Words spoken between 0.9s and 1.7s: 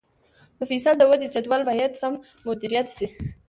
د ودې جدول